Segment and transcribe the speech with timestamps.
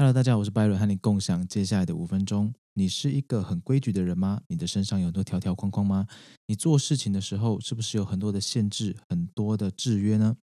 [0.00, 2.54] Hello，大家好，我是 Byron，和你共享接下来的五分钟。
[2.72, 4.40] 你是一个很规矩的人吗？
[4.48, 6.06] 你的身上有很多条条框框吗？
[6.46, 10.38] 你做事情的时候是不是有很多的限制、很多的制约呢？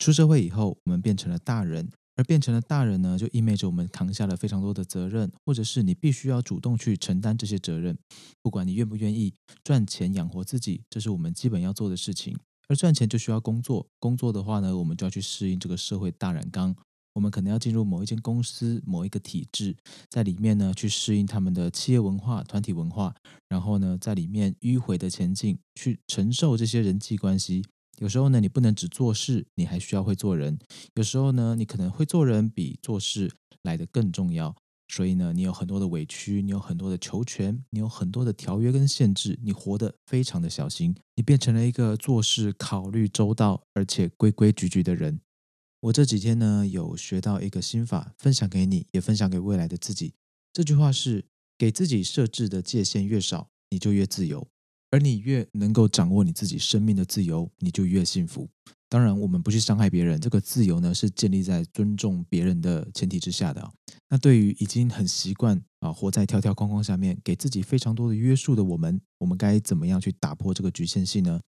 [0.00, 7.94] 出社会以后，我们变成了大人，而变成了大人呢，就意味着我们扛下了非常多的责任，或者是你必须要主动去承担这些责任。
[8.40, 12.34] 不管你愿不愿意赚钱养活自己，这是我们基本要做的事情。
[12.68, 16.74] 而赚钱就需要工作，工作的话呢，我们就要去适应这个社会大染缸。
[17.18, 19.76] 我们可能要进入某一间公司、某一个体制，
[20.08, 23.12] 在里面呢去适应他们的企业文化、团体文化，
[23.48, 27.64] 然后呢在里面迂回的前进，去承受这些人际关系。
[27.98, 30.56] 有时候呢，你不能只做事，你还需要会做人。
[30.94, 33.28] 有时候呢，你可能会做人比做事
[33.64, 34.54] 来的更重要。
[34.86, 45.20] 所以呢，你有很多的委屈，你有很多的求全，你有很多的条约跟限制，你活得非常的小心，你变成了一个做事考虑周到而且规规矩矩的人。
[45.80, 50.12] 我这几天呢，有学到一个心法，分享给你，也分享给未来的自己。
[50.52, 51.24] 这句话是：
[51.56, 54.48] 给自己设置的界限越少，你就越自由；
[54.90, 58.48] 而你越能够掌握你自己生命的自由，你就越幸福。
[58.88, 63.70] 当然，我们不去伤害别人，这个自由呢，是建立在尊重别人的前提之下的。
[64.08, 71.40] 那对于已经很习惯啊，活在条条框框下面，给自己非常多的约束的我们，我们该怎么样去打破这个局限性呢？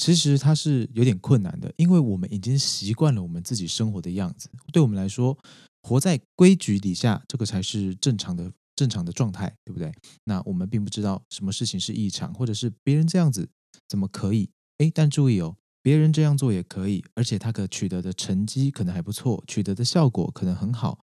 [0.00, 4.48] 其实它是有点困难的，因为我们已经习惯了我们自己生活的样子。
[4.72, 5.36] 对我们来说，
[5.82, 9.92] 活在规矩底下，这个才是正常的、正常的状态，对不对？
[10.24, 13.46] 那我们并不知道什么事情是异常，或者是别人这样子
[13.86, 14.48] 怎么可以？
[14.78, 21.04] 诶，但注意哦，别人这样做也可以，而且他可取得的成绩可能还不错，取得的效果可能很好。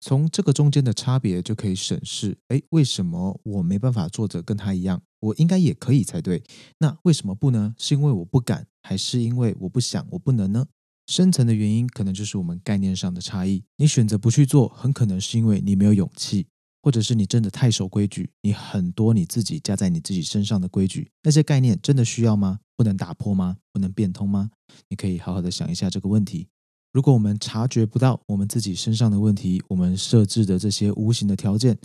[0.00, 5.02] 从这个中间的差别就可以审视：诶，为什么我没办法做着跟他一样？
[5.20, 6.42] 我应该也可以才对，
[6.78, 7.74] 那为什么不呢？
[7.78, 10.66] 是因为我不敢，还是因为我不想，我不能呢？
[11.06, 13.64] 深层的原因可能就是我们概念上的差异。
[13.76, 16.46] 你选择不去做，很可能是因为你没有勇气，
[16.82, 22.60] 或者是你真的太守规矩，你很多你自己加在你自己身上的规矩，那些概念真的需要吗？
[22.76, 23.56] 不能打破吗？
[23.72, 24.50] 不能变通吗？
[24.88, 26.48] 你可以好好的想一下这个问题。
[26.92, 31.76] 如果我们察觉不到我们自己身上的问题，我们设置的这些无形的条件、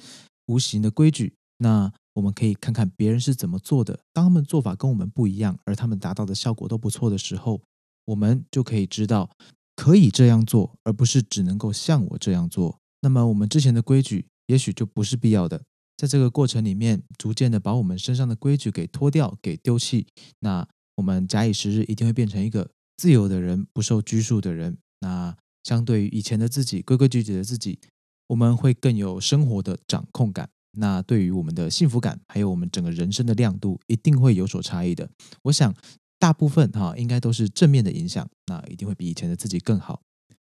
[0.46, 1.92] 无形的规矩，那。
[2.16, 7.62] 我们可以看看别人是怎么做的，当他们做法跟我们不一样，而他们达到的效果都不错的时候，
[8.06, 9.30] 我们就可以知道
[9.76, 12.80] 可以这样做，而不是只能够像我这样做。
[13.02, 15.62] 那么我们之前的规矩也许就不是必要的。
[15.98, 20.08] 在这个过程里面，逐渐的把我们身上的规矩给脱掉、给丢弃，
[20.40, 24.78] 那我们假以时日，一定会变成一个自由的人，不受拘束的人。
[25.02, 27.80] 那相对于以前的自己，规规矩矩的自己，
[28.28, 30.50] 我们会更有生活的掌控感。
[30.78, 35.10] 那对于我们的幸福感，还有我们整个人生的亮度，一定会有所差异的。
[35.44, 35.74] 我想，
[36.20, 40.02] 大部分哈应该都是正面的影响，那一定会比以前的自己更好。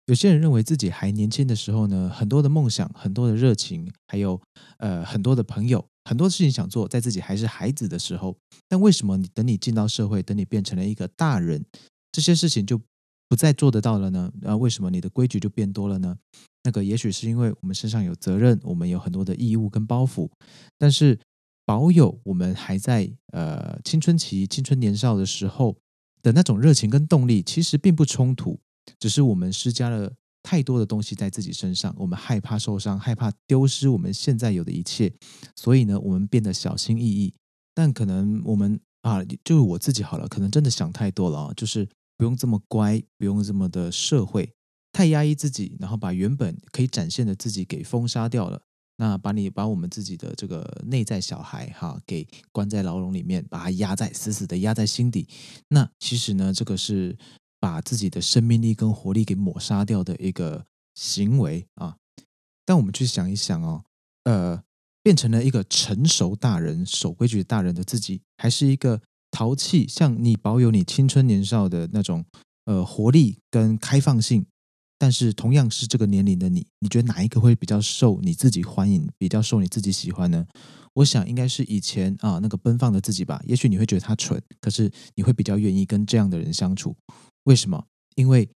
[0.05, 4.41] 有些人认为自己还年轻的时候呢，很多的梦想，很多的热情，还有
[4.77, 8.37] 呃很多的朋友，很多事情想做，在自己还是孩子的时候。
[8.69, 11.65] 但为什么你等你进到社会，等你变成了一个大人，
[12.11, 12.79] 这些事情就
[13.27, 14.31] 不再做得到了呢？
[14.43, 16.17] 啊，为什么你的规矩就变多了呢？
[16.63, 20.29] 那个也许是因为我们身上有责任，我们有很多的义务跟包袱，
[20.77, 21.17] 但是
[21.65, 25.75] 保有我们还在呃青春期、青春年少的时候
[26.21, 28.59] 的那种热情跟动力，其实并不冲突，
[28.99, 30.11] 只是我们施加了
[30.43, 35.13] 太多的东西在自己身上，我们害怕受伤，害怕丢失我们现在有的一切，
[35.55, 37.33] 所以呢，我们变得小心翼翼。
[37.73, 41.87] 但可能我们啊，就是我自己好了，可能真的想太多了啊，就是
[42.17, 44.51] 不用这么乖，不用这么的社会。
[44.91, 48.61] 太压抑自己，然后把原本可以展现的自己给封杀掉了。
[48.99, 55.27] 那把你把我们自己的这个内在小孩哈，给关在牢笼里面，把它压在死死的压在心底。
[55.67, 57.15] 那其实呢，这个是
[57.59, 61.97] 把自己的生命力跟活力给抹杀掉的一个行为啊。
[62.65, 63.83] 但我们去想一想哦，
[64.23, 64.63] 呃，
[65.03, 68.99] 变成了一个成熟大人、守规矩大人的自己，还是一个
[69.31, 72.25] 淘气，像你保有你青春年少的那种
[72.65, 74.45] 呃活力跟开放性。
[74.99, 80.47] 但是同样是这个年龄的你，你觉得哪一个会比较受你自己欢迎，比较受你自己喜欢呢？
[80.93, 83.39] 我想应该是以前啊那个奔放的自己吧。
[83.45, 86.95] 也许你会觉得他蠢，可是你会比较愿意跟这样的人相处。
[87.43, 87.85] 为什么？
[88.15, 88.49] 因为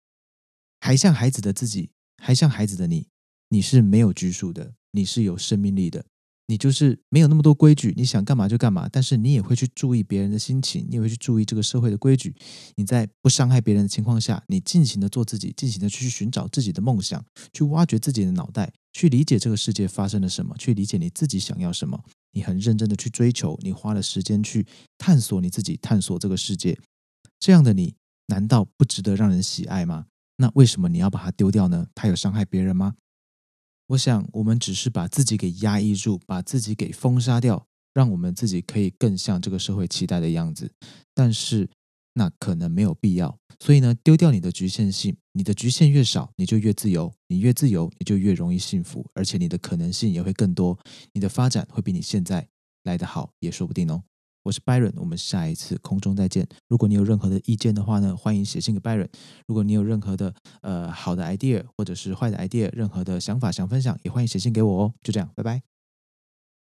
[0.80, 3.06] 还像孩子的自己，还像孩子的你，
[3.50, 6.04] 你是没有拘束的，你是有生命力的。
[6.52, 12.36] 你就是没有那么多规矩，你想干嘛就干嘛，但是你也会去注意别人的心情，你也会去注意这个社会的规矩。
[12.76, 22.04] 你在不伤害别人的情况下，你尽情的做自己，尽情的去寻找自己的梦想，去挖掘自己的脑袋，去理解这个世界发生了什么，去理解你自己想要什么。
[22.34, 26.78] 你很认真的去追求，你花了时间去探索你自己，探索这个世界。
[27.40, 27.96] 这样的你，
[28.28, 30.08] 难道不值得让人喜爱吗？
[30.36, 31.88] 那为什么你要把它丢掉呢？
[31.96, 32.96] 它有伤害别人吗？
[33.92, 40.72] 我想，我们只是把自己给压抑住，把自己给封杀掉，让我们自己可以更像这个社会期待的样子。
[41.14, 41.70] 但是，
[42.14, 43.38] 那可能没有必要。
[43.60, 47.14] 所以呢，丢掉你的局限性，你的局限越少，你就越自由。
[47.28, 50.80] 你越自由，你就越容易幸福，而且你的可能性也会更多。
[51.12, 52.48] 你的发展会比你现在
[52.84, 54.02] 来得好，也说不定哦。
[54.44, 56.48] 我是 Byron，我们下一次空中再见。
[56.68, 59.08] 如果你有任何的意见的话呢，欢迎写信给 Byron。
[59.46, 64.94] 如果你有任何的呃好的 idea 或者是坏的 idea，任何的想法想分享，也欢迎写信给我哦。
[65.04, 65.71] 就这样，拜拜。